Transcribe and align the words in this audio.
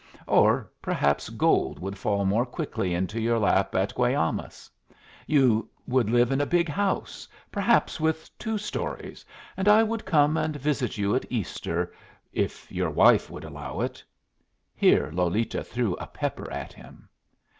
Or 0.25 0.71
perhaps 0.81 1.29
gold 1.29 1.77
would 1.77 1.95
fall 1.95 2.25
more 2.25 2.43
quickly 2.47 2.95
into 2.95 3.21
your 3.21 3.37
lap 3.37 3.75
at 3.75 3.93
Guaymas. 3.93 4.67
You 5.27 5.69
would 5.85 6.09
live 6.09 6.31
in 6.31 6.41
a 6.41 6.45
big 6.47 6.67
house, 6.67 7.27
perhaps 7.51 7.99
with 7.99 8.35
two 8.39 8.57
stories, 8.57 9.23
and 9.55 9.67
I 9.67 9.83
would 9.83 10.03
come 10.03 10.37
and 10.37 10.55
visit 10.55 10.97
you 10.97 11.13
at 11.15 11.31
Easter 11.31 11.93
if 12.33 12.71
your 12.71 12.89
wife 12.89 13.29
would 13.29 13.43
allow 13.43 13.79
it." 13.81 14.03
Here 14.75 15.11
Lolita 15.13 15.63
threw 15.63 15.93
a 15.97 16.07
pepper 16.07 16.51
at 16.51 16.73
him. 16.73 17.07